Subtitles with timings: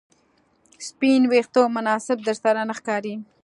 [0.87, 3.15] سپین ویښته مناسب درسره نه ښکاري